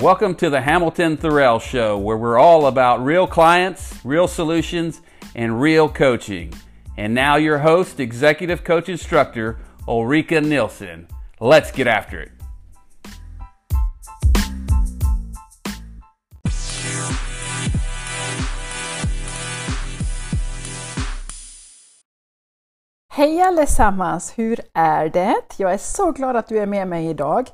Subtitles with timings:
[0.00, 5.00] Welcome to the Hamilton Thorell Show, where we're all about real clients, real solutions,
[5.34, 6.54] and real coaching.
[6.96, 9.58] And now, your host, Executive Coach Instructor,
[9.88, 11.08] Ulrika Nilsson.
[11.40, 12.30] Let's get after it.
[23.10, 24.32] Hej allesammans!
[24.36, 25.34] Hur är det?
[25.56, 27.48] Jag är så glad att du är med mig idag.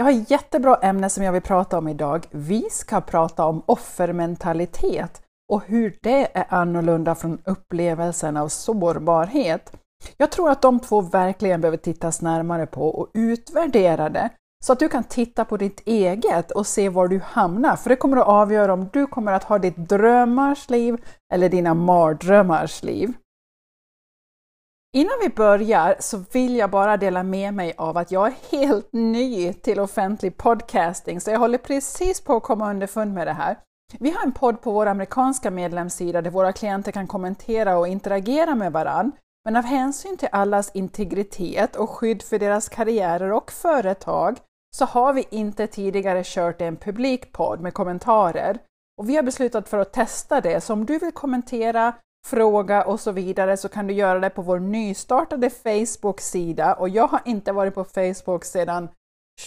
[0.00, 2.26] Jag har ett jättebra ämne som jag vill prata om idag.
[2.30, 9.72] Vi ska prata om offermentalitet och hur det är annorlunda från upplevelsen av sårbarhet.
[10.16, 14.30] Jag tror att de två verkligen behöver tittas närmare på och utvärdera det
[14.64, 17.96] så att du kan titta på ditt eget och se var du hamnar, för det
[17.96, 23.12] kommer att avgöra om du kommer att ha ditt drömmars liv eller dina mardrömmars liv.
[24.92, 28.92] Innan vi börjar så vill jag bara dela med mig av att jag är helt
[28.92, 33.58] ny till offentlig podcasting, så jag håller precis på att komma underfund med det här.
[33.98, 38.54] Vi har en podd på vår amerikanska medlemssida där våra klienter kan kommentera och interagera
[38.54, 39.12] med varann.
[39.44, 44.38] Men av hänsyn till allas integritet och skydd för deras karriärer och företag
[44.76, 48.58] så har vi inte tidigare kört en publik podd med kommentarer.
[48.98, 51.94] Och vi har beslutat för att testa det, så om du vill kommentera
[52.26, 57.06] fråga och så vidare så kan du göra det på vår nystartade Facebook-sida och jag
[57.06, 58.88] har inte varit på Facebook sedan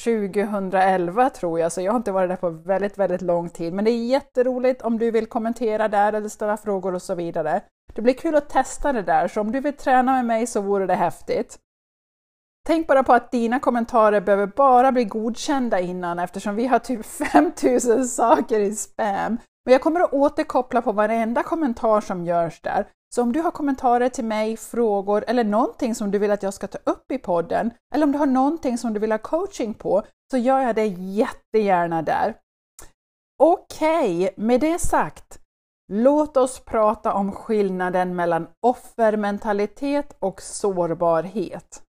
[0.04, 3.74] 2011 tror jag, så jag har inte varit där på väldigt, väldigt lång tid.
[3.74, 7.62] Men det är jätteroligt om du vill kommentera där eller ställa frågor och så vidare.
[7.94, 10.62] Det blir kul att testa det där, så om du vill träna med mig så
[10.62, 11.60] vore det häftigt.
[12.66, 17.06] Tänk bara på att dina kommentarer behöver bara bli godkända innan eftersom vi har typ
[17.34, 22.88] 5000 saker i spam men jag kommer att återkoppla på varenda kommentar som görs där.
[23.16, 26.53] Så om du har kommentarer till mig, frågor eller någonting som du vill att jag
[26.53, 29.73] ska ta upp i podden, eller om du har någonting som du vill ha coaching
[29.73, 32.36] på, så gör jag det jättegärna där.
[33.43, 35.39] Okej, okay, med det sagt,
[35.92, 41.83] låt oss prata om skillnaden mellan offermentalitet och sårbarhet.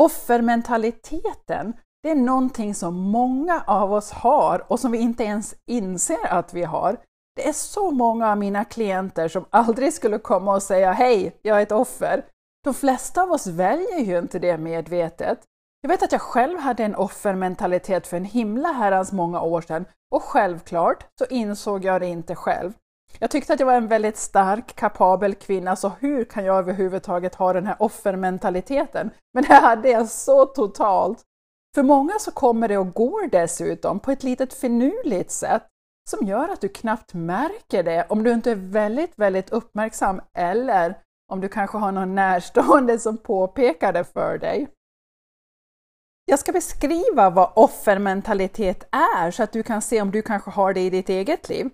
[0.00, 6.26] Offermentaliteten det är någonting som många av oss har och som vi inte ens inser
[6.26, 6.96] att vi har.
[7.36, 11.58] Det är så många av mina klienter som aldrig skulle komma och säga Hej, jag
[11.58, 12.24] är ett offer.
[12.64, 15.38] De flesta av oss väljer ju inte det medvetet.
[15.82, 19.84] Jag vet att jag själv hade en offermentalitet för en himla herrans många år sedan
[20.10, 22.72] och självklart så insåg jag det inte själv.
[23.18, 27.34] Jag tyckte att jag var en väldigt stark, kapabel kvinna, så hur kan jag överhuvudtaget
[27.34, 29.10] ha den här offermentaliteten?
[29.34, 31.24] Men det hade jag så totalt.
[31.74, 35.66] För många så kommer det och går dessutom på ett litet finurligt sätt
[36.10, 40.98] som gör att du knappt märker det om du inte är väldigt, väldigt uppmärksam eller
[41.32, 44.68] om du kanske har någon närstående som påpekar det för dig.
[46.24, 50.74] Jag ska beskriva vad offermentalitet är så att du kan se om du kanske har
[50.74, 51.70] det i ditt eget liv.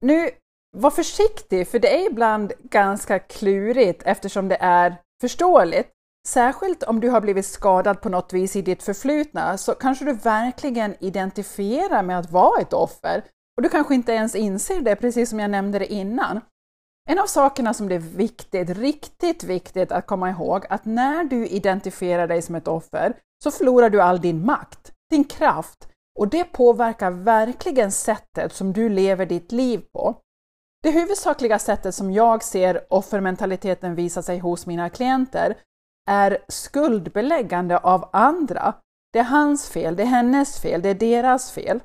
[0.00, 0.30] Nu,
[0.76, 5.90] var försiktig, för det är ibland ganska klurigt eftersom det är förståeligt.
[6.28, 10.12] Särskilt om du har blivit skadad på något vis i ditt förflutna så kanske du
[10.12, 13.24] verkligen identifierar med att vara ett offer
[13.56, 16.40] och du kanske inte ens inser det, precis som jag nämnde det innan.
[17.10, 21.46] En av sakerna som det är viktigt, riktigt viktigt att komma ihåg, att när du
[21.46, 26.44] identifierar dig som ett offer så förlorar du all din makt, din kraft och det
[26.44, 30.16] påverkar verkligen sättet som du lever ditt liv på.
[30.82, 35.56] Det huvudsakliga sättet som jag ser offermentaliteten visa sig hos mina klienter
[36.10, 38.74] är skuldbeläggande av andra.
[39.12, 41.80] Det är hans fel, det är hennes fel, det är deras fel.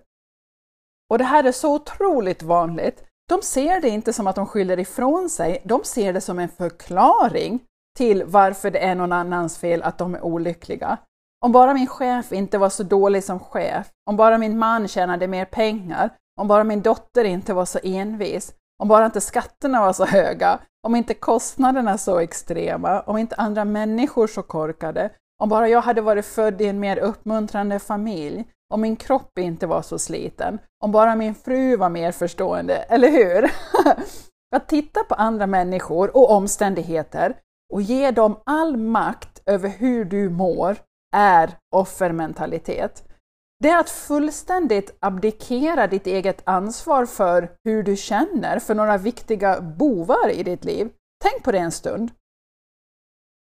[1.09, 3.03] Och det här är så otroligt vanligt.
[3.29, 6.49] De ser det inte som att de skyller ifrån sig, de ser det som en
[6.49, 7.59] förklaring
[7.97, 10.97] till varför det är någon annans fel att de är olyckliga.
[11.45, 15.27] Om bara min chef inte var så dålig som chef, om bara min man tjänade
[15.27, 16.09] mer pengar,
[16.41, 20.59] om bara min dotter inte var så envis, om bara inte skatterna var så höga,
[20.87, 25.09] om inte kostnaderna så extrema, om inte andra människor så korkade,
[25.41, 29.67] om bara jag hade varit född i en mer uppmuntrande familj, om min kropp inte
[29.67, 33.51] var så sliten, om bara min fru var mer förstående, eller hur?
[34.55, 37.35] Att titta på andra människor och omständigheter
[37.73, 40.77] och ge dem all makt över hur du mår
[41.15, 43.08] är offermentalitet.
[43.63, 49.61] Det är att fullständigt abdikera ditt eget ansvar för hur du känner för några viktiga
[49.61, 50.89] bovar i ditt liv.
[51.23, 52.11] Tänk på det en stund.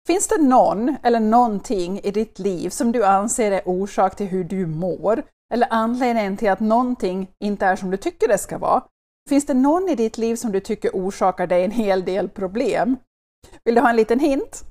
[0.07, 4.43] Finns det någon eller någonting i ditt liv som du anser är orsak till hur
[4.43, 5.23] du mår
[5.53, 8.83] eller anledningen till att någonting inte är som du tycker det ska vara?
[9.29, 12.97] Finns det någon i ditt liv som du tycker orsakar dig en hel del problem?
[13.63, 14.70] Vill du ha en liten hint?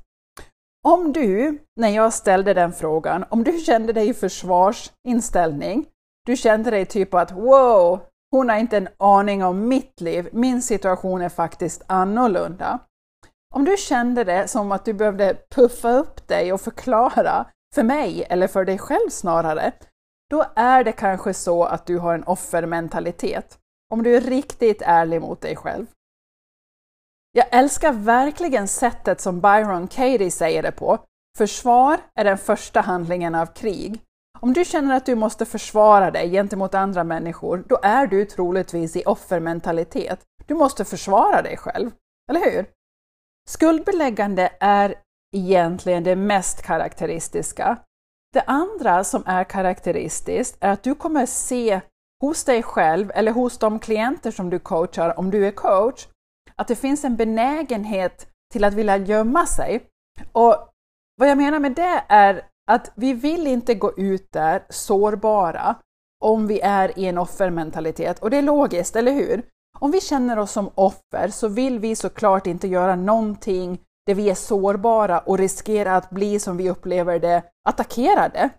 [0.89, 5.87] Om du, när jag ställde den frågan, om du kände dig i försvarsinställning,
[6.27, 8.01] du kände dig typ att wow,
[8.31, 12.79] hon har inte en aning om mitt liv, min situation är faktiskt annorlunda.
[13.55, 18.27] Om du kände det som att du behövde puffa upp dig och förklara för mig,
[18.29, 19.73] eller för dig själv snarare,
[20.31, 23.59] då är det kanske så att du har en offermentalitet.
[23.93, 25.87] Om du är riktigt ärlig mot dig själv.
[27.33, 30.99] Jag älskar verkligen sättet som Byron Katie säger det på.
[31.39, 34.03] Försvar är den första handlingen av krig.
[34.41, 38.97] Om du känner att du måste försvara dig gentemot andra människor, då är du troligtvis
[38.97, 40.21] i offermentalitet.
[40.47, 41.91] Du måste försvara dig själv,
[42.31, 42.67] eller hur?
[43.49, 44.95] Skuldbeläggande är
[45.37, 47.79] egentligen det mest karaktäristiska.
[48.33, 51.81] Det andra som är karaktäristiskt är att du kommer se
[52.21, 56.09] hos dig själv eller hos de klienter som du coachar, om du är coach,
[56.61, 59.87] att det finns en benägenhet till att vilja gömma sig.
[60.33, 60.57] Och
[61.17, 65.77] vad jag menar med det är att vi vill inte gå ut där sårbara
[66.25, 68.19] om vi är i en offermentalitet.
[68.19, 69.43] Och det är logiskt, eller hur?
[69.79, 74.31] Om vi känner oss som offer så vill vi såklart inte göra någonting där vi
[74.31, 78.51] är sårbara och riskerar att bli, som vi upplever det, attackerade.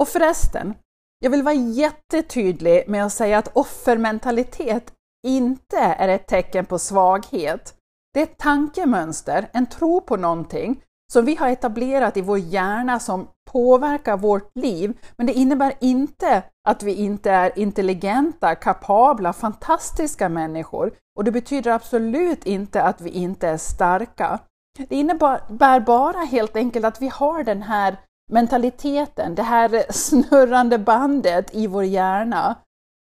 [0.00, 0.74] Och förresten,
[1.18, 4.92] jag vill vara jättetydlig med att säga att offermentalitet
[5.26, 7.74] inte är ett tecken på svaghet.
[8.14, 10.82] Det är ett tankemönster, en tro på någonting
[11.12, 14.98] som vi har etablerat i vår hjärna som påverkar vårt liv.
[15.16, 20.92] Men det innebär inte att vi inte är intelligenta, kapabla, fantastiska människor.
[21.16, 24.38] Och det betyder absolut inte att vi inte är starka.
[24.88, 27.96] Det innebär bara helt enkelt att vi har den här
[28.32, 32.56] mentaliteten, det här snurrande bandet i vår hjärna.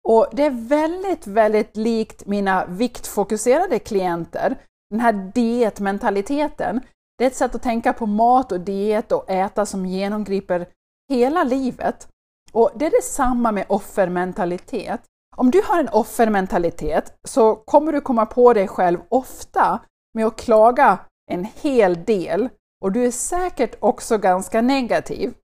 [0.09, 4.56] Och det är väldigt, väldigt likt mina viktfokuserade klienter,
[4.91, 6.81] den här dietmentaliteten.
[7.19, 10.67] Det är ett sätt att tänka på mat och diet och äta som genomgriper
[11.11, 12.09] hela livet.
[12.53, 15.01] Och det är detsamma med offermentalitet.
[15.37, 19.81] Om du har en offermentalitet så kommer du komma på dig själv ofta
[20.15, 20.99] med att klaga
[21.31, 22.49] en hel del
[22.85, 25.35] och du är säkert också ganska negativ.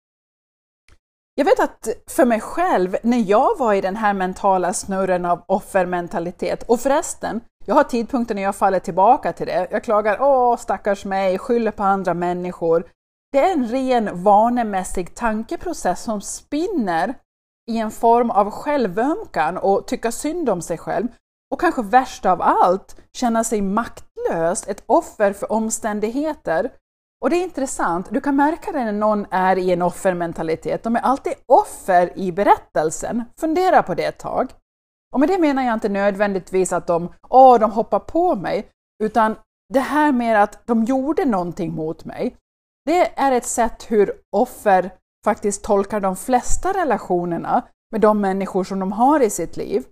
[1.41, 5.45] Jag vet att för mig själv, när jag var i den här mentala snurren av
[5.47, 9.69] offermentalitet, och förresten, jag har tidpunkter när jag faller tillbaka till det.
[9.71, 12.89] Jag klagar åh stackars mig, skyller på andra människor.
[13.33, 17.15] Det är en ren vanemässig tankeprocess som spinner
[17.71, 21.09] i en form av självömkan och tycka synd om sig själv.
[21.53, 26.71] Och kanske värst av allt, känna sig maktlös, ett offer för omständigheter.
[27.21, 30.83] Och det är intressant, du kan märka det när någon är i en offermentalitet.
[30.83, 33.25] De är alltid offer i berättelsen.
[33.41, 34.53] Fundera på det ett tag.
[35.13, 38.71] Och med det menar jag inte nödvändigtvis att de, åh, de hoppar på mig,
[39.03, 39.37] utan
[39.73, 42.37] det här med att de gjorde någonting mot mig.
[42.85, 44.91] Det är ett sätt hur offer
[45.25, 47.63] faktiskt tolkar de flesta relationerna
[47.93, 49.85] med de människor som de har i sitt liv.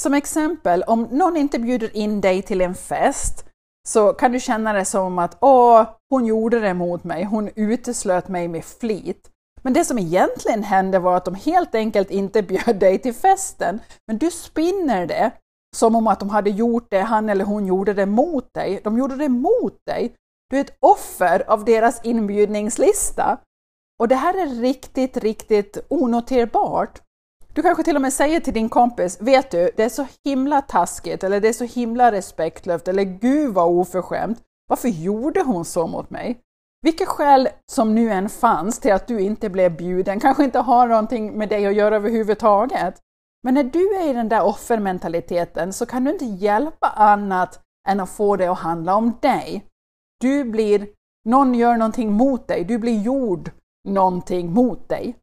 [0.00, 3.48] Som exempel, om någon inte bjuder in dig till en fest
[3.88, 8.28] så kan du känna det som att åh, hon gjorde det mot mig, hon uteslöt
[8.28, 9.28] mig med flit.
[9.62, 13.80] Men det som egentligen hände var att de helt enkelt inte bjöd dig till festen,
[14.06, 15.30] men du spinner det
[15.76, 18.80] som om att de hade gjort det, han eller hon gjorde det mot dig.
[18.84, 20.14] De gjorde det mot dig.
[20.50, 23.38] Du är ett offer av deras inbjudningslista.
[24.00, 27.00] Och det här är riktigt, riktigt onoterbart.
[27.54, 30.62] Du kanske till och med säger till din kompis, vet du, det är så himla
[30.62, 34.38] taskigt, eller det är så himla respektlöst, eller gud vad oförskämt.
[34.68, 36.40] Varför gjorde hon så mot mig?
[36.82, 40.86] Vilka skäl som nu än fanns till att du inte blev bjuden kanske inte har
[40.86, 42.94] någonting med dig att göra överhuvudtaget.
[43.42, 48.00] Men när du är i den där offermentaliteten så kan du inte hjälpa annat än
[48.00, 49.64] att få det att handla om dig.
[50.20, 50.88] Du blir,
[51.24, 53.50] någon gör någonting mot dig, du blir gjord
[53.88, 55.16] någonting mot dig.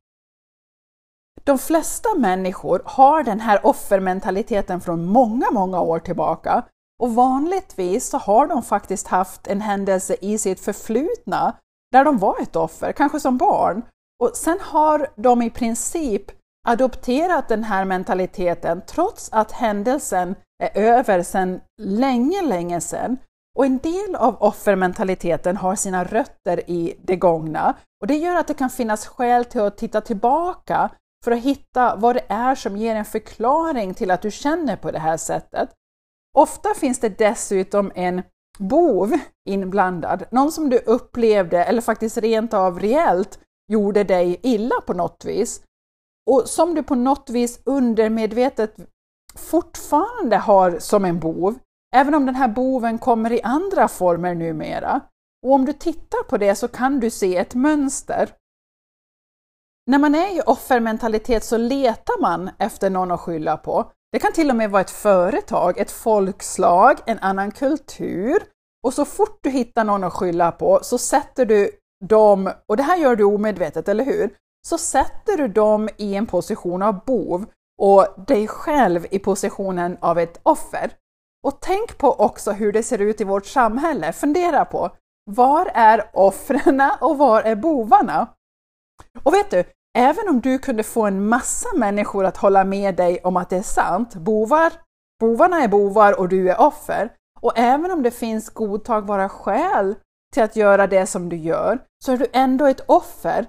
[1.49, 6.63] De flesta människor har den här offermentaliteten från många, många år tillbaka
[7.03, 11.55] och vanligtvis så har de faktiskt haft en händelse i sitt förflutna
[11.91, 13.81] där de var ett offer, kanske som barn.
[14.23, 16.31] Och sen har de i princip
[16.67, 23.17] adopterat den här mentaliteten trots att händelsen är över sedan länge, länge sedan.
[23.57, 28.47] Och en del av offermentaliteten har sina rötter i det gångna och det gör att
[28.47, 30.89] det kan finnas skäl till att titta tillbaka
[31.23, 34.91] för att hitta vad det är som ger en förklaring till att du känner på
[34.91, 35.69] det här sättet.
[36.37, 38.21] Ofta finns det dessutom en
[38.59, 39.13] bov
[39.49, 43.39] inblandad, någon som du upplevde eller faktiskt rent av reellt
[43.71, 45.61] gjorde dig illa på något vis
[46.29, 48.75] och som du på något vis undermedvetet
[49.35, 51.59] fortfarande har som en bov,
[51.95, 55.01] även om den här boven kommer i andra former numera.
[55.45, 58.29] Och om du tittar på det så kan du se ett mönster.
[59.89, 63.91] När man är i offermentalitet så letar man efter någon att skylla på.
[64.11, 68.43] Det kan till och med vara ett företag, ett folkslag, en annan kultur.
[68.83, 71.71] Och så fort du hittar någon att skylla på så sätter du
[72.05, 74.29] dem, och det här gör du omedvetet, eller hur?
[74.67, 77.45] Så sätter du dem i en position av bov
[77.81, 80.91] och dig själv i positionen av ett offer.
[81.47, 84.13] Och tänk på också hur det ser ut i vårt samhälle.
[84.13, 84.89] Fundera på
[85.31, 88.27] var är offren och var är bovarna?
[89.23, 89.63] Och vet du,
[89.99, 93.57] även om du kunde få en massa människor att hålla med dig om att det
[93.57, 94.73] är sant, bovar,
[95.19, 99.95] bovarna är bovar och du är offer, och även om det finns godtagbara skäl
[100.33, 103.45] till att göra det som du gör, så är du ändå ett offer.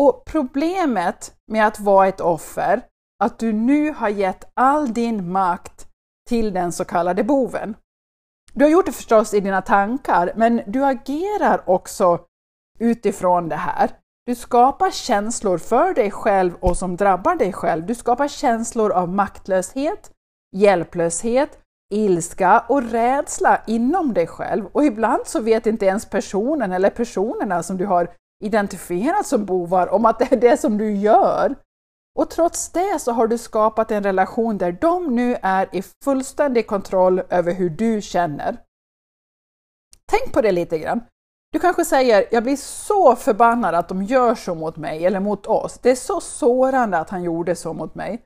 [0.00, 2.82] Och problemet med att vara ett offer,
[3.24, 5.86] att du nu har gett all din makt
[6.28, 7.74] till den så kallade boven.
[8.52, 12.20] Du har gjort det förstås i dina tankar, men du agerar också
[12.78, 13.90] utifrån det här.
[14.26, 17.86] Du skapar känslor för dig själv och som drabbar dig själv.
[17.86, 20.12] Du skapar känslor av maktlöshet,
[20.56, 21.58] hjälplöshet,
[21.94, 24.66] ilska och rädsla inom dig själv.
[24.66, 28.14] Och ibland så vet inte ens personen eller personerna som du har
[28.44, 31.54] identifierat som bovar om att det är det som du gör.
[32.18, 36.66] Och trots det så har du skapat en relation där de nu är i fullständig
[36.66, 38.56] kontroll över hur du känner.
[40.06, 41.00] Tänk på det lite grann.
[41.52, 45.46] Du kanske säger, jag blir så förbannad att de gör så mot mig eller mot
[45.46, 45.78] oss.
[45.82, 48.22] Det är så sårande att han gjorde så mot mig.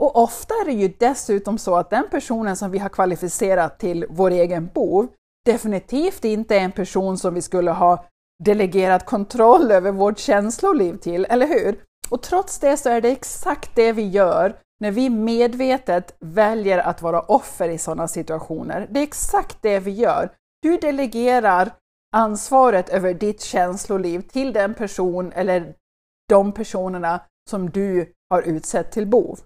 [0.00, 4.06] Och ofta är det ju dessutom så att den personen som vi har kvalificerat till
[4.10, 5.08] vår egen bov
[5.46, 8.04] definitivt inte är en person som vi skulle ha
[8.44, 11.80] delegerat kontroll över vårt känsloliv till, eller hur?
[12.10, 17.02] Och trots det så är det exakt det vi gör när vi medvetet väljer att
[17.02, 18.86] vara offer i sådana situationer.
[18.90, 20.30] Det är exakt det vi gör.
[20.62, 21.72] Du delegerar
[22.12, 25.74] ansvaret över ditt känsloliv till den person eller
[26.28, 29.38] de personerna som du har utsett till bov.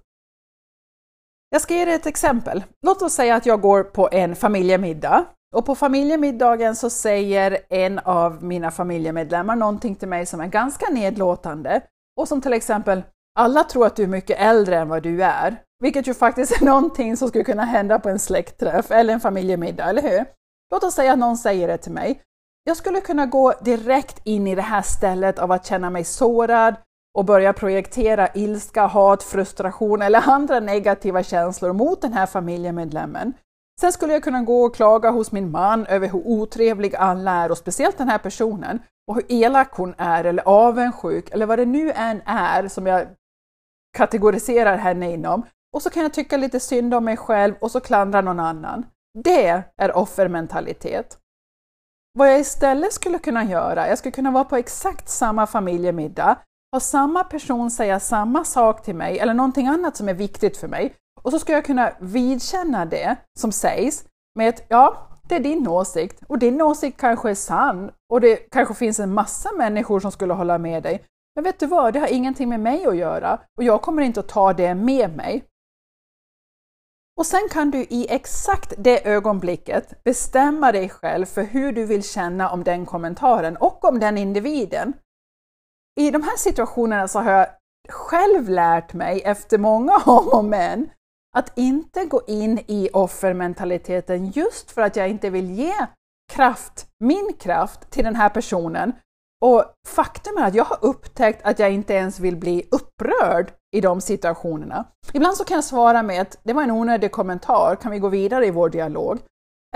[1.51, 2.65] Jag ska ge dig ett exempel.
[2.87, 7.99] Låt oss säga att jag går på en familjemiddag och på familjemiddagen så säger en
[7.99, 11.81] av mina familjemedlemmar någonting till mig som är ganska nedlåtande
[12.21, 13.03] och som till exempel
[13.39, 16.65] alla tror att du är mycket äldre än vad du är, vilket ju faktiskt är
[16.65, 20.25] någonting som skulle kunna hända på en släktträff eller en familjemiddag, eller hur?
[20.71, 22.23] Låt oss säga att någon säger det till mig.
[22.69, 26.75] Jag skulle kunna gå direkt in i det här stället av att känna mig sårad
[27.19, 33.33] och börja projektera ilska, hat, frustration eller andra negativa känslor mot den här familjemedlemmen.
[33.81, 37.51] Sen skulle jag kunna gå och klaga hos min man över hur otrevlig alla är
[37.51, 41.67] och speciellt den här personen och hur elak hon är eller avundsjuk eller vad det
[41.67, 43.07] nu än är som jag
[43.97, 45.47] kategoriserar henne inom.
[45.75, 48.87] Och så kan jag tycka lite synd om mig själv och så klandra någon annan.
[49.25, 51.19] Det är offermentalitet.
[52.19, 56.39] Vad jag istället skulle kunna göra, jag skulle kunna vara på exakt samma familjemiddag,
[56.73, 60.69] ha samma person säga samma sak till mig eller någonting annat som är viktigt för
[60.69, 64.05] mig och så skulle jag kunna vidkänna det som sägs
[64.39, 68.37] med ett ja, det är din åsikt och din åsikt kanske är sann och det
[68.37, 71.05] kanske finns en massa människor som skulle hålla med dig.
[71.35, 74.21] Men vet du vad, det har ingenting med mig att göra och jag kommer inte
[74.21, 75.45] att ta det med mig.
[77.17, 82.03] Och sen kan du i exakt det ögonblicket bestämma dig själv för hur du vill
[82.03, 84.93] känna om den kommentaren och om den individen.
[86.01, 87.47] I de här situationerna så har jag
[87.89, 90.91] själv lärt mig efter många om och men
[91.37, 95.75] att inte gå in i offermentaliteten just för att jag inte vill ge
[96.33, 98.93] kraft, min kraft, till den här personen.
[99.45, 103.81] Och faktum är att jag har upptäckt att jag inte ens vill bli upprörd i
[103.81, 104.85] de situationerna.
[105.13, 108.09] Ibland så kan jag svara med att det var en onödig kommentar, kan vi gå
[108.09, 109.19] vidare i vår dialog?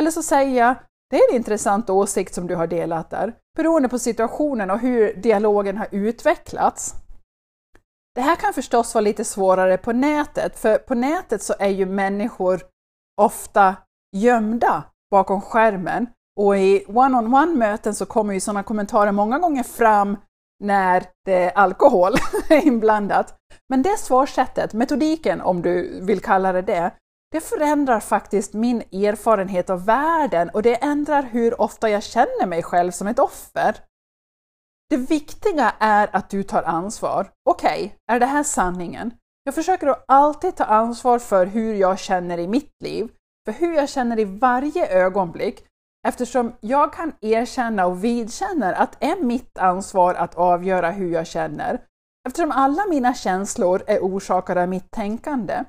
[0.01, 0.75] Eller så säger jag,
[1.11, 5.15] det är en intressant åsikt som du har delat där, beroende på situationen och hur
[5.15, 6.95] dialogen har utvecklats.
[8.15, 11.87] Det här kan förstås vara lite svårare på nätet, för på nätet så är ju
[11.87, 12.61] människor
[13.21, 13.77] ofta
[14.17, 16.07] gömda bakom skärmen
[16.37, 20.17] och i one-on-one möten så kommer ju sådana kommentarer många gånger fram
[20.65, 22.13] när det är alkohol
[22.51, 23.35] inblandat.
[23.69, 26.91] Men det svarsättet, metodiken om du vill kalla det det,
[27.33, 32.63] det förändrar faktiskt min erfarenhet av världen och det ändrar hur ofta jag känner mig
[32.63, 33.77] själv som ett offer.
[34.91, 37.31] Det viktiga är att du tar ansvar.
[37.51, 39.15] Okej, okay, är det här sanningen?
[39.45, 43.09] Jag försöker att alltid ta ansvar för hur jag känner i mitt liv,
[43.45, 45.67] för hur jag känner i varje ögonblick,
[46.09, 51.27] eftersom jag kan erkänna och vidkänner att det är mitt ansvar att avgöra hur jag
[51.27, 51.81] känner,
[52.29, 55.65] eftersom alla mina känslor är orsakade av mitt tänkande.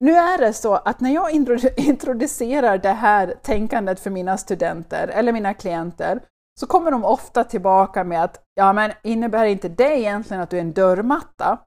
[0.00, 1.30] Nu är det så att när jag
[1.76, 6.20] introducerar det här tänkandet för mina studenter eller mina klienter
[6.60, 10.56] så kommer de ofta tillbaka med att ja, men innebär inte det egentligen att du
[10.56, 11.58] är en dörrmatta?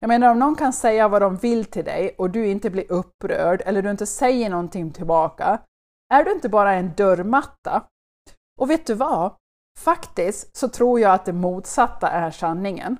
[0.00, 2.92] Jag menar om någon kan säga vad de vill till dig och du inte blir
[2.92, 5.58] upprörd eller du inte säger någonting tillbaka,
[6.14, 7.82] är du inte bara en dörrmatta?
[8.60, 9.34] Och vet du vad?
[9.78, 12.96] Faktiskt så tror jag att det motsatta är sanningen.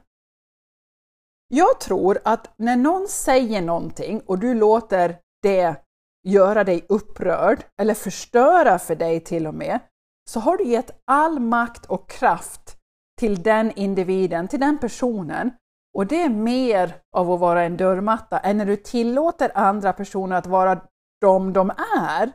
[1.48, 5.76] Jag tror att när någon säger någonting och du låter det
[6.26, 9.80] göra dig upprörd eller förstöra för dig till och med,
[10.30, 12.76] så har du gett all makt och kraft
[13.20, 15.50] till den individen, till den personen.
[15.96, 20.36] Och det är mer av att vara en dörrmatta än när du tillåter andra personer
[20.36, 20.80] att vara
[21.20, 22.32] de de är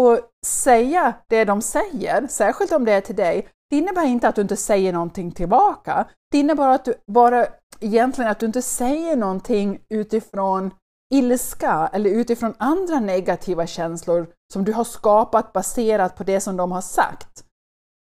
[0.00, 3.48] och säga det de säger, särskilt om det är till dig.
[3.70, 6.06] Det innebär inte att du inte säger någonting tillbaka.
[6.30, 7.46] Det innebär att du bara
[7.80, 10.70] egentligen att du inte säger någonting utifrån
[11.14, 16.72] ilska eller utifrån andra negativa känslor som du har skapat baserat på det som de
[16.72, 17.44] har sagt.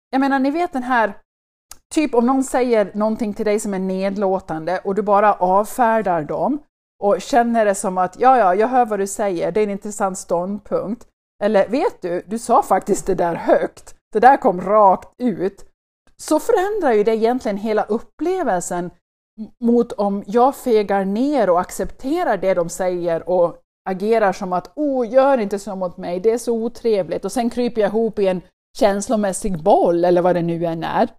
[0.09, 1.17] Jag menar, ni vet den här,
[1.93, 6.59] typ om någon säger någonting till dig som är nedlåtande och du bara avfärdar dem
[7.03, 9.69] och känner det som att ja, ja, jag hör vad du säger, det är en
[9.69, 11.07] intressant ståndpunkt.
[11.43, 15.65] Eller vet du, du sa faktiskt det där högt, det där kom rakt ut.
[16.17, 18.91] Så förändrar ju det egentligen hela upplevelsen
[19.63, 23.57] mot om jag fegar ner och accepterar det de säger och
[23.89, 27.49] agerar som att oh, gör inte så mot mig, det är så otrevligt och sen
[27.49, 28.41] kryper jag ihop i en
[28.77, 31.09] känslomässig boll eller vad det nu än är.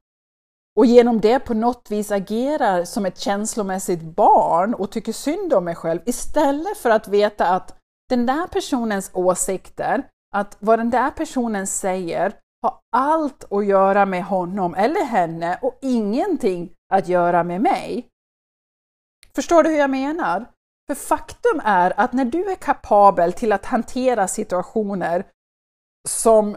[0.79, 5.65] Och genom det på något vis agerar som ett känslomässigt barn och tycker synd om
[5.65, 7.80] mig själv istället för att veta att
[8.11, 14.25] den där personens åsikter, att vad den där personen säger har allt att göra med
[14.25, 18.07] honom eller henne och ingenting att göra med mig.
[19.35, 20.50] Förstår du hur jag menar?
[20.88, 25.26] För faktum är att när du är kapabel till att hantera situationer
[26.09, 26.57] som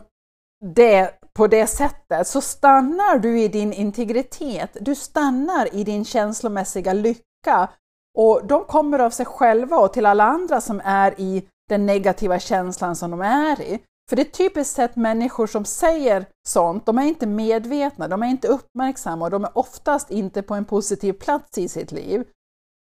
[0.65, 6.93] det på det sättet så stannar du i din integritet, du stannar i din känslomässiga
[6.93, 7.69] lycka
[8.17, 12.39] och de kommer av sig själva och till alla andra som är i den negativa
[12.39, 13.79] känslan som de är i.
[14.09, 18.27] För det är typiskt sett människor som säger sånt, de är inte medvetna, de är
[18.27, 22.23] inte uppmärksamma och de är oftast inte på en positiv plats i sitt liv.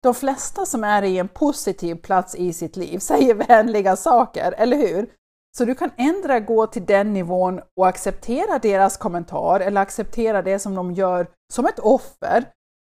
[0.04, 4.78] De flesta som är i en positiv plats i sitt liv säger vänliga saker, eller
[4.78, 5.10] hur?
[5.58, 10.60] Så du kan ändra gå till den nivån och acceptera deras kommentar eller acceptera det
[10.60, 12.46] som de gör som ett offer.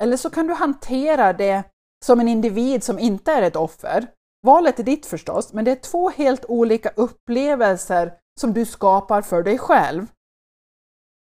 [0.04, 1.64] Eller så kan du hantera det
[2.06, 4.08] som en individ som inte är ett offer.
[4.46, 9.44] Valet är ditt förstås, men det är två helt olika upplevelser som du skapar för
[9.44, 10.08] dig själv.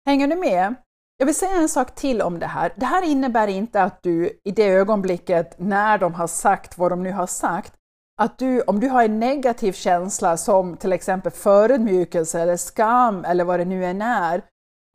[0.06, 0.76] Hänger du med?
[1.18, 2.74] Jag vill säga en sak till om det här.
[2.76, 7.04] Det här innebär inte att du i det ögonblicket när de har sagt vad de
[7.04, 7.74] nu har sagt,
[8.22, 13.44] att du, om du har en negativ känsla som till exempel förödmjukelse eller skam eller
[13.44, 14.42] vad det nu än är,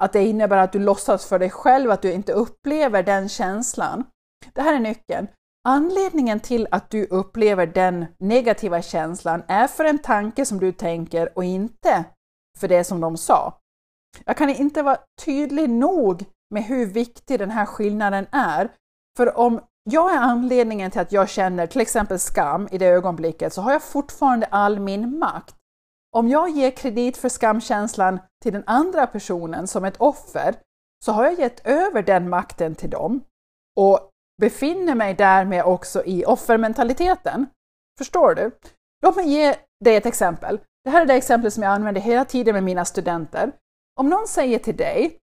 [0.02, 4.04] att det innebär att du låtsas för dig själv att du inte upplever den känslan.
[4.52, 5.28] Det här är nyckeln.
[5.64, 11.38] Anledningen till att du upplever den negativa känslan är för en tanke som du tänker
[11.38, 12.04] och inte
[12.58, 13.58] för det som de sa.
[14.24, 18.70] Jag kan inte vara tydlig nog med hur viktig den här skillnaden är.
[19.16, 23.52] För om jag är anledningen till att jag känner till exempel skam i det ögonblicket
[23.52, 25.54] så har jag fortfarande all min makt.
[26.16, 30.54] Om jag ger kredit för skamkänslan till den andra personen som ett offer
[31.04, 33.20] så har jag gett över den makten till dem
[33.80, 34.11] och
[34.42, 37.46] befinner mig därmed också i offermentaliteten.
[37.98, 38.50] Förstår du?
[39.02, 40.60] Låt mig ge dig ett exempel.
[40.84, 43.52] Det här är det exempel som jag använder hela tiden med mina studenter.
[44.00, 45.18] Om någon säger till dig,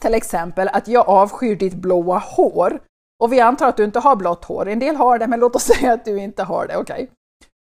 [0.00, 2.80] till exempel att jag avskyr ditt blåa hår,
[3.22, 5.56] och vi antar att du inte har blått hår, en del har det, men låt
[5.56, 7.02] oss säga att du inte har det, okej?
[7.02, 7.06] Okay?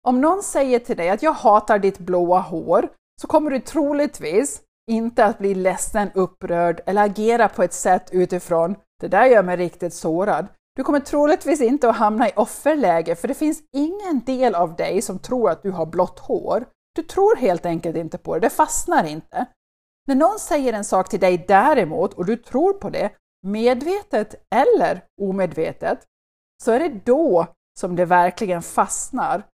[0.08, 2.90] Om någon säger till dig att jag hatar ditt blåa hår,
[3.22, 8.76] så kommer du troligtvis inte att bli ledsen, upprörd eller agera på ett sätt utifrån
[9.02, 10.48] det där gör mig riktigt sårad.
[10.76, 15.02] Du kommer troligtvis inte att hamna i offerläge för det finns ingen del av dig
[15.02, 16.66] som tror att du har blått hår.
[16.96, 19.46] Du tror helt enkelt inte på det, det fastnar inte.
[20.08, 23.12] När någon säger en sak till dig däremot och du tror på det,
[23.48, 26.00] medvetet eller omedvetet,
[26.64, 27.48] så är det då
[27.80, 29.48] som det verkligen fastnar.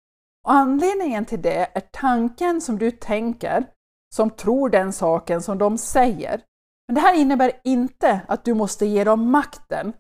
[0.47, 3.67] Och anledningen till det är tanken som du tänker,
[4.15, 6.43] som tror den saken som de säger.
[6.89, 9.93] Men det här innebär inte att du måste ge dem makten.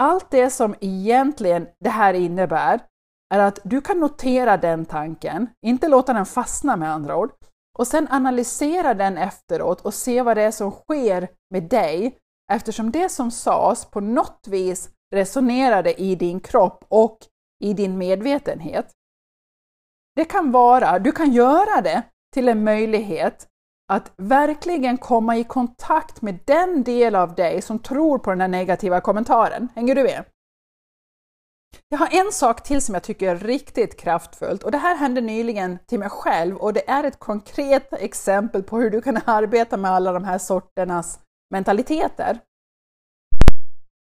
[0.00, 2.80] Allt det som egentligen det här innebär
[3.34, 7.30] är att du kan notera den tanken, inte låta den fastna med andra ord,
[7.78, 12.18] och sen analysera den efteråt och se vad det är som sker med dig
[12.52, 17.18] eftersom det som sades på något vis resonerade i din kropp och
[17.64, 18.90] i din medvetenhet.
[20.16, 22.02] Det kan vara, du kan göra det
[22.34, 23.49] till en möjlighet
[23.90, 28.48] att verkligen komma i kontakt med den del av dig som tror på den här
[28.48, 29.68] negativa kommentaren.
[29.74, 30.24] Hänger du med?
[31.88, 35.20] Jag har en sak till som jag tycker är riktigt kraftfullt och det här hände
[35.20, 39.76] nyligen till mig själv och det är ett konkret exempel på hur du kan arbeta
[39.76, 41.18] med alla de här sorternas
[41.50, 42.38] mentaliteter.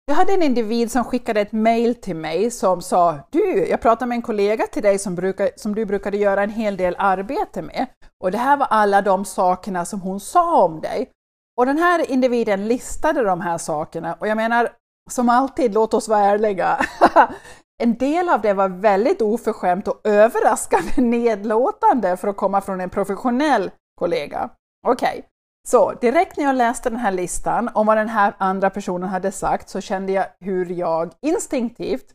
[0.08, 4.10] Jag hade en individ som skickade ett mail till mig som sa Du, jag pratade
[4.10, 7.62] med en kollega till dig som, brukar, som du brukade göra en hel del arbete
[7.62, 7.88] med
[8.24, 11.12] och det här var alla de sakerna som hon sa om dig.
[11.58, 14.70] Och den här individen listade de här sakerna och jag menar,
[15.12, 16.86] som alltid, låt oss vara ärliga.
[17.84, 22.90] en del av det var väldigt oförskämt och överraskande nedlåtande för att komma från en
[22.90, 24.50] professionell kollega.
[24.88, 25.22] Okej, okay
[25.68, 29.32] så direkt när jag läste den här listan om vad den här andra personen hade
[29.32, 32.06] sagt så kände jag hur jag instinktivt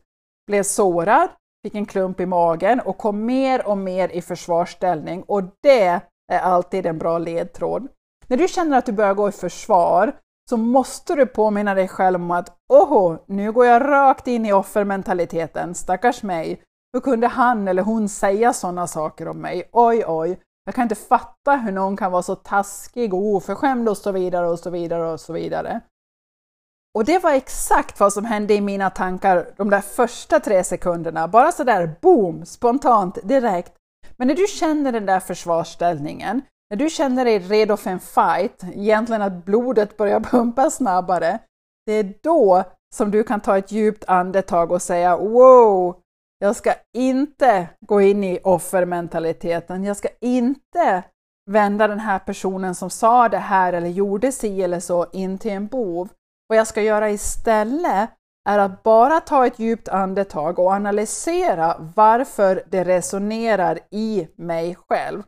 [0.47, 1.29] blev sårad,
[1.63, 6.01] fick en klump i magen och kom mer och mer i försvarsställning och det
[6.33, 7.89] är alltid en bra ledtråd.
[8.27, 10.13] När du känner att du börjar gå i försvar
[10.51, 14.53] så måste du påminna dig själv om att åh, nu går jag rakt in i
[14.53, 16.63] offermentaliteten, stackars mig.
[16.93, 19.69] Hur kunde han eller hon säga sådana saker om mig?
[19.73, 23.97] Oj, oj, jag kan inte fatta hur någon kan vara så taskig och oförskämd och
[23.97, 25.81] så vidare och så vidare och så vidare.
[26.95, 31.29] Och det var exakt vad som hände i mina tankar de där första tre sekunderna,
[31.29, 33.73] bara sådär boom, spontant, direkt.
[34.17, 38.63] Men när du känner den där försvarsställningen, när du känner dig redo för en fight,
[38.75, 41.39] egentligen att blodet börjar pumpa snabbare,
[41.87, 45.97] det är då som du kan ta ett djupt andetag och säga wow,
[46.43, 51.05] jag ska inte gå in i offermentaliteten, jag ska inte
[51.51, 55.51] vända den här personen som sa det här eller gjorde si eller så in till
[55.51, 56.09] en bov.
[56.49, 58.11] Vad jag ska göra istället
[58.49, 65.23] är att bara ta ett djupt andetag och analysera varför det resonerar i mig själv.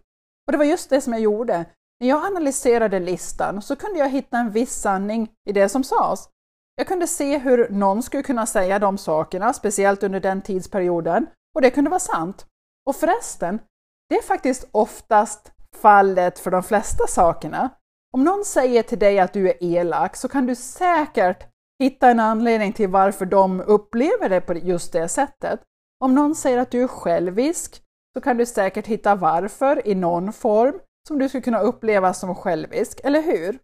[0.47, 1.65] Och det var just det som jag gjorde.
[2.01, 6.29] När jag analyserade listan så kunde jag hitta en viss sanning i det som sades.
[6.77, 11.63] Jag kunde se hur någon skulle kunna säga de sakerna, speciellt under den tidsperioden, och
[11.63, 12.47] det kunde vara sant.
[12.87, 13.59] Och förresten,
[14.09, 17.71] det är faktiskt oftast fallet för de flesta sakerna.
[18.15, 22.21] Om någon säger till dig att du är elak så kan du säkert hitta en
[22.21, 25.61] anledning till varför de upplever det på just det sättet.
[26.01, 27.83] Om någon säger att du är självisk
[28.15, 30.75] så kan du säkert hitta varför i någon form
[31.09, 33.59] som du skulle kunna uppleva som självisk, eller hur?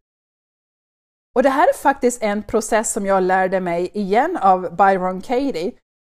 [1.37, 5.73] Och det här är faktiskt en process som jag lärde mig igen av Byron Katie,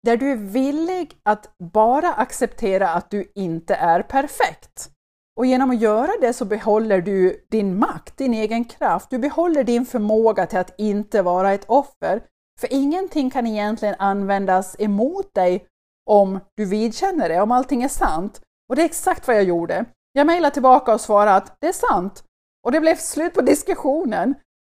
[0.04, 4.92] där du är villig att bara acceptera att du inte är perfekt.
[5.40, 9.10] Och genom att göra det så behåller du din makt, din egen kraft.
[9.10, 12.24] Du behåller din förmåga till att inte vara ett offer.
[12.60, 15.66] För ingenting kan egentligen användas emot dig
[16.10, 18.42] om du vidkänner det, om allting är sant.
[18.70, 19.86] Och det är exakt vad jag gjorde.
[20.14, 22.24] Jag mejlade tillbaka och svarade att det är sant.
[22.66, 24.36] Och det blev slut på diskussionen.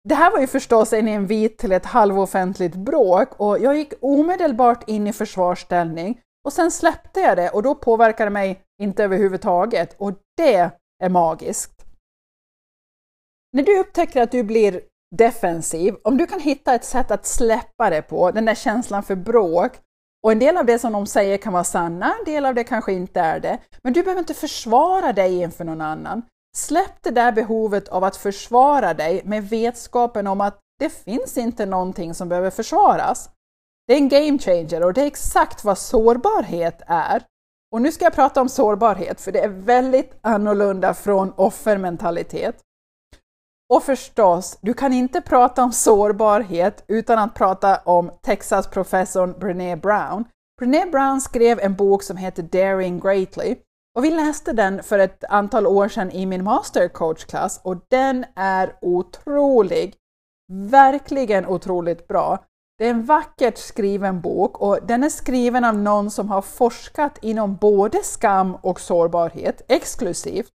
[0.09, 4.89] Det här var ju förstås en invit till ett halvoffentligt bråk och jag gick omedelbart
[4.89, 9.95] in i försvarsställning och sen släppte jag det och då påverkade det mig inte överhuvudtaget
[9.97, 10.71] och det
[11.03, 11.85] är magiskt.
[13.53, 14.81] När du upptäcker att du blir
[15.15, 19.15] defensiv, om du kan hitta ett sätt att släppa det på, den där känslan för
[19.15, 19.71] bråk,
[20.23, 22.63] och en del av det som de säger kan vara sanna, en del av det
[22.63, 23.57] kanske inte är det.
[23.83, 26.21] Men du behöver inte försvara dig inför någon annan.
[26.57, 31.65] Släpp det där behovet av att försvara dig med vetskapen om att det finns inte
[31.65, 33.29] någonting som behöver försvaras.
[33.87, 37.23] Det är en game changer och det är exakt vad sårbarhet är.
[37.71, 42.55] Och nu ska jag prata om sårbarhet för det är väldigt annorlunda från offermentalitet.
[43.73, 50.25] Och förstås, du kan inte prata om sårbarhet utan att prata om Texas-professorn Brené Brown.
[50.59, 53.55] Brené Brown skrev en bok som heter Daring Greatly
[53.97, 58.75] och vi läste den för ett antal år sedan i min mastercoachklass och den är
[58.81, 59.95] otrolig.
[60.53, 62.45] Verkligen otroligt bra.
[62.77, 67.17] Det är en vackert skriven bok och den är skriven av någon som har forskat
[67.21, 70.51] inom både skam och sårbarhet exklusivt.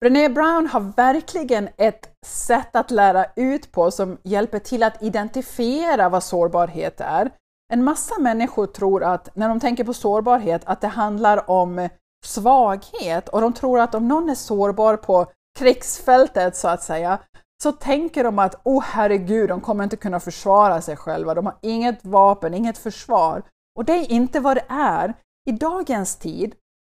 [0.00, 6.08] Brené Brown har verkligen ett sätt att lära ut på som hjälper till att identifiera
[6.08, 7.30] vad sårbarhet är.
[7.72, 11.88] En massa människor tror att när de tänker på sårbarhet att det handlar om
[12.24, 15.26] svaghet och de tror att om någon är sårbar på
[15.58, 17.18] krigsfältet så att säga
[17.62, 21.56] så tänker de att oh herregud, de kommer inte kunna försvara sig själva, de har
[21.62, 23.42] inget vapen, inget försvar.
[23.78, 25.14] Och det är inte vad det är.
[25.48, 26.54] I dagens tid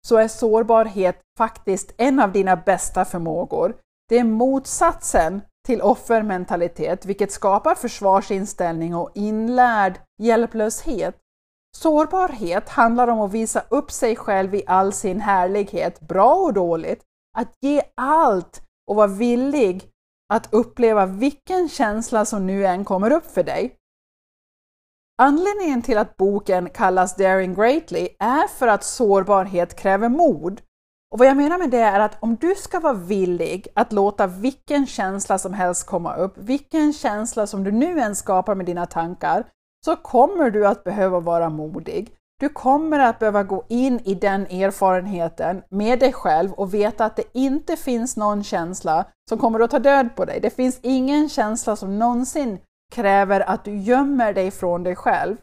[0.07, 3.77] så är sårbarhet faktiskt en av dina bästa förmågor.
[4.09, 11.17] Det är motsatsen till offermentalitet, vilket skapar försvarsinställning och inlärd hjälplöshet.
[11.77, 17.03] Sårbarhet handlar om att visa upp sig själv i all sin härlighet, bra och dåligt,
[17.39, 19.91] att ge allt och vara villig
[20.33, 23.75] att uppleva vilken känsla som nu än kommer upp för dig.
[25.23, 30.61] Anledningen till att boken kallas Daring Greatly är för att sårbarhet kräver mod.
[31.13, 34.27] Och vad jag menar med det är att om du ska vara villig att låta
[34.27, 38.87] vilken känsla som helst komma upp, vilken känsla som du nu än skapar med dina
[38.87, 39.45] tankar,
[39.85, 42.15] så kommer du att behöva vara modig.
[42.41, 47.17] Du kommer att behöva gå in i den erfarenheten med dig själv och veta att
[47.17, 50.41] det inte finns någon känsla som kommer att ta död på dig.
[50.41, 52.59] Det finns ingen känsla som någonsin
[52.93, 55.37] kräver att du gömmer dig från dig själv.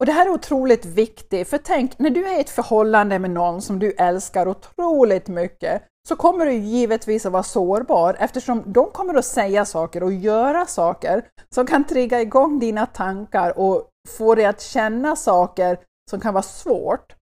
[0.00, 3.30] Och Det här är otroligt viktigt, för tänk när du är i ett förhållande med
[3.30, 8.90] någon som du älskar otroligt mycket så kommer du givetvis att vara sårbar eftersom de
[8.90, 13.88] kommer att säga saker och göra saker som kan trigga igång dina tankar och
[14.18, 15.78] få dig att känna saker
[16.10, 17.14] som kan vara svårt.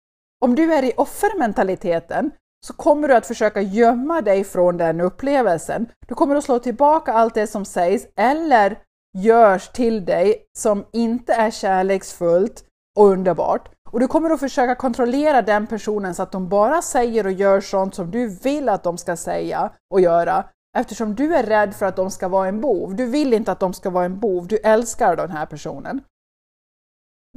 [0.45, 2.31] Om du är i offermentaliteten
[2.67, 5.87] så kommer du att försöka gömma dig från den upplevelsen.
[6.07, 8.79] Du kommer att slå tillbaka allt det som sägs eller
[9.19, 12.64] görs till dig som inte är kärleksfullt
[12.99, 13.69] och underbart.
[13.92, 17.61] Och du kommer att försöka kontrollera den personen så att de bara säger och gör
[17.61, 20.44] sånt som du vill att de ska säga och göra
[20.79, 22.96] eftersom du är rädd för att de ska vara en bov.
[22.96, 26.01] Du vill inte att de ska vara en bov, du älskar den här personen.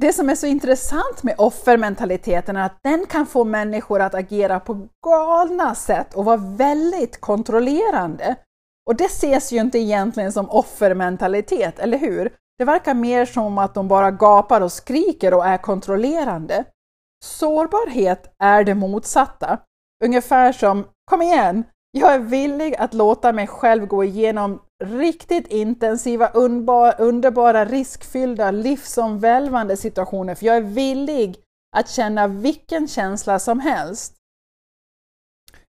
[0.00, 4.60] Det som är så intressant med offermentaliteten är att den kan få människor att agera
[4.60, 8.36] på galna sätt och vara väldigt kontrollerande.
[8.86, 12.32] Och det ses ju inte egentligen som offermentalitet, eller hur?
[12.58, 16.64] Det verkar mer som att de bara gapar och skriker och är kontrollerande.
[17.24, 19.58] Sårbarhet är det motsatta.
[20.04, 21.64] Ungefär som ”Kom igen,
[21.98, 26.28] jag är villig att låta mig själv gå igenom riktigt intensiva,
[26.98, 31.36] underbara, riskfyllda, livsomvälvande situationer, för jag är villig
[31.76, 34.14] att känna vilken känsla som helst.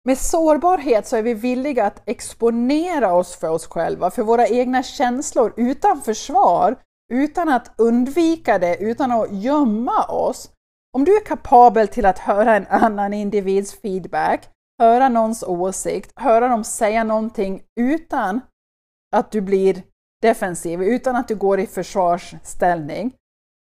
[0.07, 4.83] Med sårbarhet så är vi villiga att exponera oss för oss själva, för våra egna
[4.83, 6.75] känslor utan försvar,
[7.13, 10.51] utan att undvika det, utan att gömma oss.
[10.93, 14.49] Om du är kapabel till att höra en annan individs feedback,
[14.81, 18.41] höra någons åsikt, höra dem säga någonting utan
[19.15, 19.83] att du blir
[20.21, 23.13] defensiv, utan att du går i försvarsställning.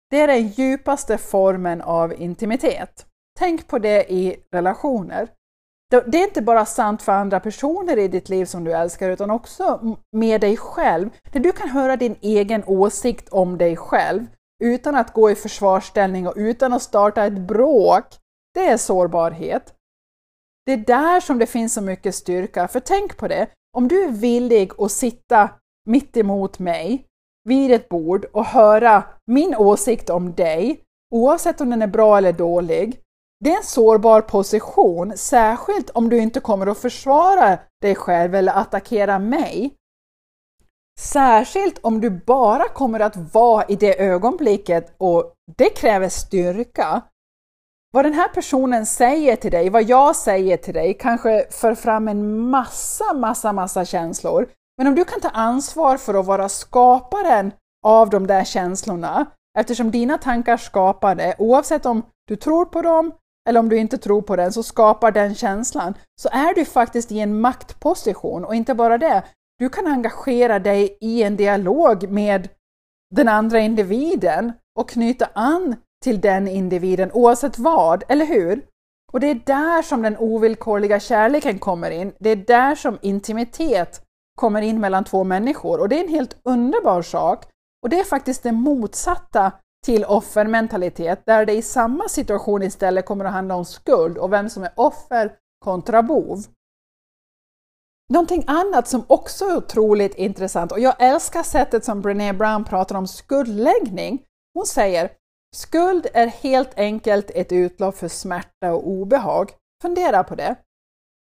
[0.10, 3.06] Det är den djupaste formen av intimitet.
[3.40, 5.37] Tänk på det i relationer.
[5.89, 9.32] Det är inte bara sant för andra personer i ditt liv som du älskar, utan
[9.32, 11.10] också med dig själv.
[11.32, 14.26] Där du kan höra din egen åsikt om dig själv
[14.63, 18.06] utan att gå i försvarsställning och utan att starta ett bråk,
[18.54, 19.73] det är sårbarhet.
[20.65, 23.47] Det är där som det finns så mycket styrka, för tänk på det,
[23.78, 25.50] om du är villig att sitta
[25.86, 27.06] mitt emot mig
[27.43, 30.82] vid ett bord och höra min åsikt om dig,
[31.15, 33.00] oavsett om den är bra eller dålig,
[33.39, 38.54] det är en sårbar position, särskilt om du inte kommer att försvara dig själv eller
[38.58, 39.73] attackera mig.
[41.00, 47.02] Särskilt om du bara kommer att vara i det ögonblicket och det kräver styrka.
[47.93, 52.08] Vad den här personen säger till dig, vad jag säger till dig, kanske för fram
[52.08, 54.50] en massa, massa, massa känslor.
[54.78, 57.52] Men om du kan ta ansvar för att vara skaparen
[57.86, 59.26] av de där känslorna,
[59.60, 63.12] eftersom dina tankar skapar det, oavsett om du tror på dem
[63.47, 67.12] eller om du inte tror på den, så skapar den känslan, så är du faktiskt
[67.12, 68.45] i en maktposition.
[68.45, 69.23] Och inte bara det,
[69.60, 72.49] du kan engagera dig i en dialog med
[73.15, 78.65] den andra individen och knyta an till den individen oavsett vad, eller hur?
[79.13, 82.13] Och det är där som den ovillkorliga kärleken kommer in.
[82.19, 84.01] Det är där som intimitet
[84.38, 87.45] kommer in mellan två människor och det är en helt underbar sak.
[87.83, 89.51] Och det är faktiskt det motsatta
[89.86, 94.50] till offermentalitet, där det i samma situation istället kommer att handla om skuld och vem
[94.50, 95.36] som är offer
[95.66, 96.44] kontra bov.
[98.10, 102.96] Någonting annat som också är otroligt intressant, och jag älskar sättet som Brené Brown pratar
[102.96, 104.24] om skuldläggning.
[104.54, 105.12] Hon säger
[105.56, 109.52] Skuld är helt enkelt ett utlopp för smärta och obehag.
[109.82, 110.56] Fundera på det.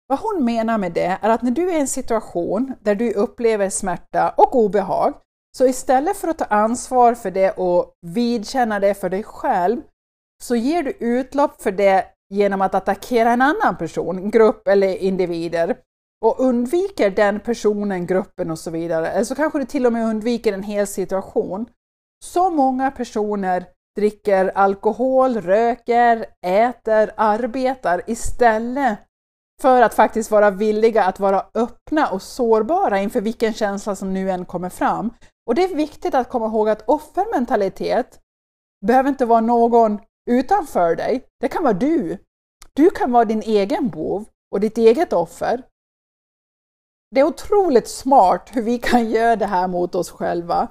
[0.08, 3.14] Vad hon menar med det är att när du är i en situation där du
[3.14, 5.14] upplever smärta och obehag,
[5.58, 9.82] så istället för att ta ansvar för det och vidkänna det för dig själv,
[10.44, 15.78] så ger du utlopp för det genom att attackera en annan person, grupp eller individer
[16.26, 19.08] och undviker den personen, gruppen och så vidare.
[19.08, 21.66] Eller så kanske du till och med undviker en hel situation.
[22.26, 23.66] Så många personer
[23.96, 29.00] dricker alkohol, röker, äter, arbetar istället
[29.62, 34.32] för att faktiskt vara villiga att vara öppna och sårbara inför vilken känsla som nu
[34.32, 35.14] än kommer fram.
[35.48, 38.20] Och det är viktigt att komma ihåg att offermentalitet
[38.86, 41.26] behöver inte vara någon utanför dig.
[41.40, 42.18] Det kan vara du.
[42.74, 45.64] Du kan vara din egen bov och ditt eget offer.
[47.12, 50.68] Det är otroligt smart hur vi kan göra det här mot oss själva.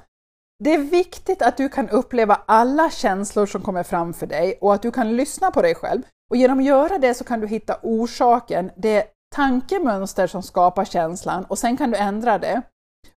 [0.64, 4.74] Det är viktigt att du kan uppleva alla känslor som kommer fram för dig och
[4.74, 6.02] att du kan lyssna på dig själv.
[6.30, 11.44] Och genom att göra det så kan du hitta orsaken, det tankemönster som skapar känslan
[11.44, 12.62] och sen kan du ändra det.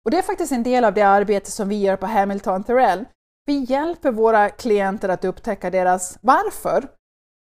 [0.04, 3.04] Och det är faktiskt en del av det arbete som vi gör på Hamilton Thorell.
[3.46, 6.88] Vi hjälper våra klienter att upptäcka deras varför,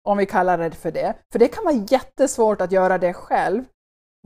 [0.08, 1.13] om vi kallar det för det.
[1.31, 3.63] För det kan vara jättesvårt att göra det själv.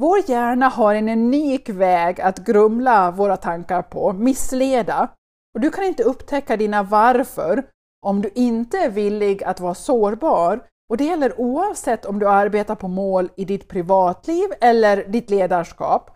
[0.01, 5.09] Vår hjärna har en unik väg att grumla våra tankar på, missleda.
[5.55, 7.63] Och du kan inte upptäcka dina varför
[8.05, 10.65] om du inte är villig att vara sårbar.
[10.89, 16.11] Och det gäller oavsett om du arbetar på mål i ditt privatliv eller ditt ledarskap.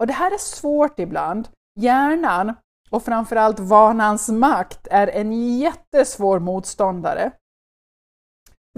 [0.00, 1.48] Och det här är svårt ibland.
[1.80, 2.54] Hjärnan
[2.90, 7.30] och framförallt vanans makt är en jättesvår motståndare.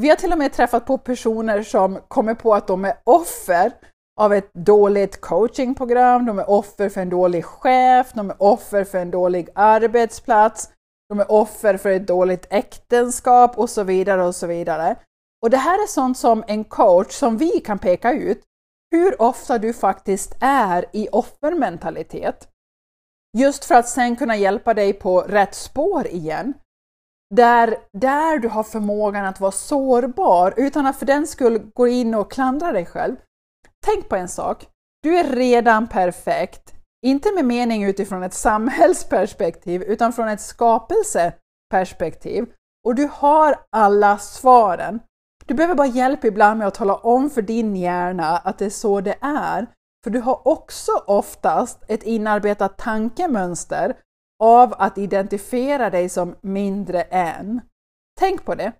[0.01, 3.73] Vi har till och med träffat på personer som kommer på att de är offer
[4.21, 8.99] av ett dåligt coachingprogram, de är offer för en dålig chef, de är offer för
[8.99, 10.71] en dålig arbetsplats,
[11.09, 14.97] de är offer för ett dåligt äktenskap och så vidare och så vidare.
[15.43, 18.43] Och det här är sånt som en coach, som vi kan peka ut,
[18.91, 22.49] hur ofta du faktiskt är i offermentalitet.
[23.39, 26.55] Just för att sen kunna hjälpa dig på rätt spår igen.
[27.35, 32.15] Där, där du har förmågan att vara sårbar utan att för den skull gå in
[32.15, 33.17] och klandra dig själv.
[33.87, 34.67] Tänk på en sak.
[35.03, 36.75] Du är redan perfekt.
[37.07, 42.47] Inte med mening utifrån ett samhällsperspektiv utan från ett skapelseperspektiv.
[42.85, 45.01] Och du har alla svaren.
[45.51, 48.71] Du behöver bara hjälp ibland med att tala om för din hjärna att det är
[48.71, 49.67] så det är.
[50.05, 53.97] För du har också oftast ett inarbetat tankemönster
[54.43, 57.61] av att identifiera dig som mindre än.
[58.21, 58.73] Tänk på det.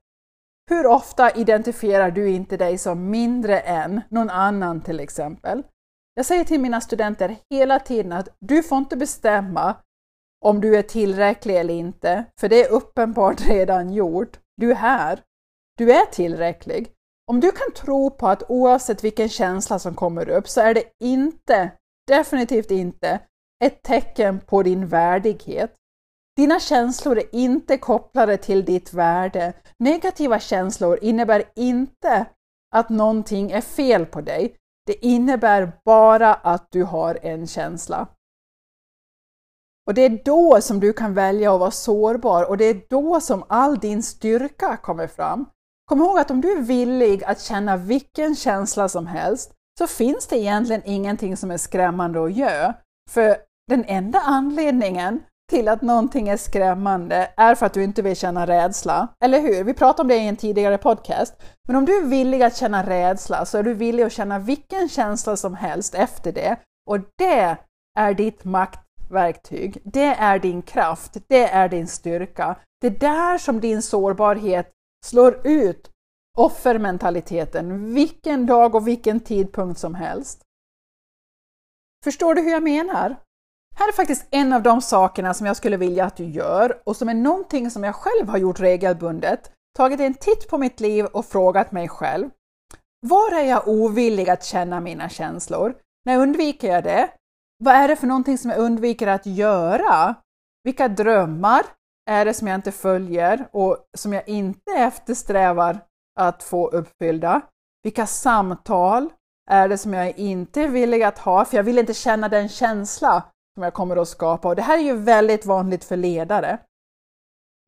[0.71, 5.63] Hur ofta identifierar du inte dig som mindre än någon annan till exempel?
[6.15, 9.77] Jag säger till mina studenter hela tiden att du får inte bestämma
[10.45, 14.39] om du är tillräcklig eller inte, för det är uppenbart redan gjort.
[14.57, 15.21] Du är här.
[15.81, 16.93] Du är tillräcklig.
[17.27, 20.85] Om du kan tro på att oavsett vilken känsla som kommer upp så är det
[20.99, 21.71] inte,
[22.07, 23.21] definitivt inte,
[23.65, 25.75] ett tecken på din värdighet.
[26.37, 29.53] Dina känslor är inte kopplade till ditt värde.
[29.79, 32.27] Negativa känslor innebär inte
[32.77, 34.57] att någonting är fel på dig.
[34.87, 38.07] Det innebär bara att du har en känsla.
[39.87, 43.21] Och det är då som du kan välja att vara sårbar och det är då
[43.21, 45.47] som all din styrka kommer fram.
[45.91, 50.27] Kom ihåg att om du är villig att känna vilken känsla som helst så finns
[50.27, 52.75] det egentligen ingenting som är skrämmande att göra.
[53.11, 53.37] För
[53.71, 58.47] den enda anledningen till att någonting är skrämmande är för att du inte vill känna
[58.47, 59.09] rädsla.
[59.25, 59.65] Eller hur?
[59.65, 61.43] Vi pratade om det i en tidigare podcast.
[61.69, 64.89] Men om du är villig att känna rädsla så är du villig att känna vilken
[64.89, 66.57] känsla som helst efter det.
[66.91, 67.57] Och det
[67.99, 69.83] är ditt maktverktyg.
[69.85, 71.17] Det är din kraft.
[71.29, 72.57] Det är din styrka.
[72.81, 74.73] Det är där som din sårbarhet
[75.05, 75.91] slår ut
[76.39, 80.43] offermentaliteten vilken dag och vilken tidpunkt som helst.
[82.05, 83.17] Förstår du hur jag menar?
[83.77, 86.97] Här är faktiskt en av de sakerna som jag skulle vilja att du gör och
[86.97, 89.53] som är någonting som jag själv har gjort regelbundet.
[89.77, 92.31] Tagit en titt på mitt liv och frågat mig själv.
[93.07, 95.75] Var är jag ovillig att känna mina känslor?
[96.05, 97.11] När undviker jag det?
[97.59, 100.15] Vad är det för någonting som jag undviker att göra?
[100.65, 101.63] Vilka drömmar
[102.11, 105.79] är det som jag inte följer och som jag inte eftersträvar
[106.21, 107.41] att få uppfyllda?
[107.83, 109.09] Vilka samtal
[109.51, 111.45] är det som jag inte är villig att ha?
[111.45, 113.23] För jag vill inte känna den känsla
[113.55, 114.49] som jag kommer att skapa.
[114.49, 116.59] Och det här är ju väldigt vanligt för ledare.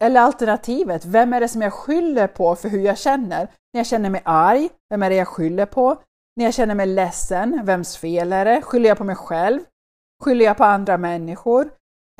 [0.05, 3.49] Eller alternativet, vem är det som jag skyller på för hur jag känner?
[3.73, 5.97] När jag känner mig arg, vem är det jag skyller på?
[6.37, 8.63] När jag känner mig ledsen, vems fel är det?
[8.63, 9.61] Skyller jag på mig själv?
[10.25, 11.71] Skyller jag på andra människor?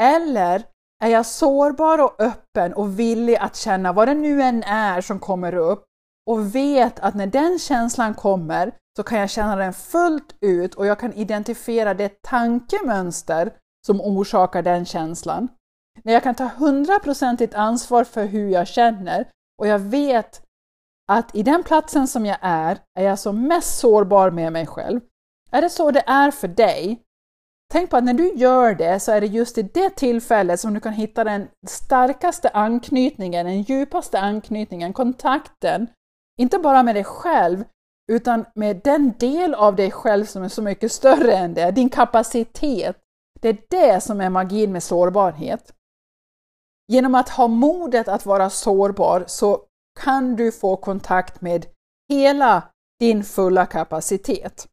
[0.01, 0.63] Eller
[1.03, 5.19] är jag sårbar och öppen och villig att känna vad det nu än är som
[5.19, 5.85] kommer upp
[6.27, 10.87] och vet att när den känslan kommer så kan jag känna den fullt ut och
[10.87, 13.53] jag kan identifiera det tankemönster
[13.87, 15.49] som orsakar den känslan.
[16.03, 19.29] När jag kan ta hundraprocentigt ansvar för hur jag känner
[19.59, 20.43] och jag vet
[21.13, 25.01] att i den platsen som jag är, är jag som mest sårbar med mig själv.
[25.51, 27.03] Är det så det är för dig?
[27.73, 30.75] Tänk på att när du gör det så är det just i det tillfället som
[30.75, 35.87] du kan hitta den starkaste anknytningen, den djupaste anknytningen, kontakten,
[36.41, 37.65] inte bara med dig själv,
[38.13, 41.89] utan med den del av dig själv som är så mycket större än det, din
[41.89, 42.97] kapacitet.
[43.41, 45.73] Det är det som är magin med sårbarhet.
[46.89, 49.61] Genom att ha modet att vara sårbar så
[50.01, 51.67] kan du få kontakt med
[52.09, 52.63] hela
[53.01, 54.69] din fulla kapacitet.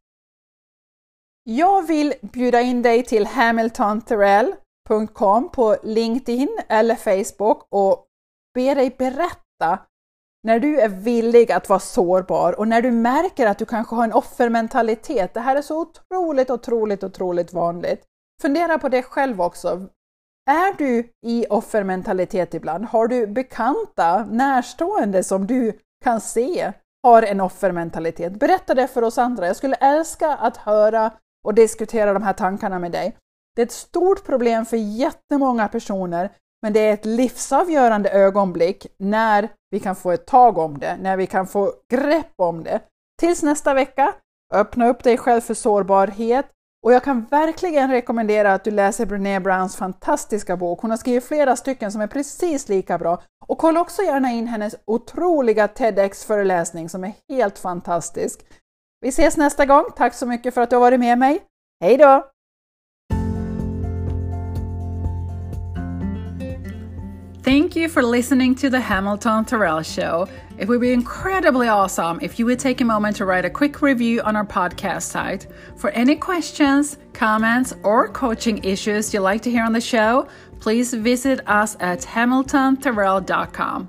[1.51, 8.05] Jag vill bjuda in dig till hamiltonthorell.com på LinkedIn eller Facebook och
[8.53, 9.79] be dig berätta
[10.43, 14.03] när du är villig att vara sårbar och när du märker att du kanske har
[14.03, 15.33] en offermentalitet.
[15.33, 18.03] Det här är så otroligt, otroligt, otroligt vanligt.
[18.41, 19.87] Fundera på det själv också.
[20.49, 22.85] Är du i offermentalitet ibland?
[22.85, 26.71] Har du bekanta, närstående som du kan se
[27.03, 28.39] har en offermentalitet?
[28.39, 29.47] Berätta det för oss andra.
[29.47, 31.11] Jag skulle älska att höra
[31.49, 33.15] och diskutera de här tankarna med dig.
[33.55, 36.31] Det är ett stort problem för jättemånga personer,
[36.61, 41.17] men det är ett livsavgörande ögonblick när vi kan få ett tag om det, när
[41.17, 42.79] vi kan få grepp om det.
[43.19, 44.13] Tills nästa vecka,
[44.53, 46.45] öppna upp dig själv för sårbarhet,
[46.85, 50.81] och jag kan verkligen rekommendera att du läser Brené Browns fantastiska bok.
[50.81, 53.21] Hon har skrivit flera stycken som är precis lika bra.
[53.47, 58.45] Och kolla också gärna in hennes otroliga TEDx-föreläsning som är helt fantastisk.
[59.01, 59.85] Vi ses nästa gång.
[59.95, 61.41] Tack så mycket för att du har varit med mig.
[61.81, 62.25] Hej då!
[67.49, 70.27] Thank you for listening to the Hamilton Terrell Show.
[70.59, 73.81] It would be incredibly awesome if you would take a moment to write a quick
[73.81, 75.47] review on our podcast site.
[75.75, 80.27] For any questions, comments, or coaching issues you'd like to hear on the show,
[80.59, 83.87] please visit us at hamiltonterrell.com.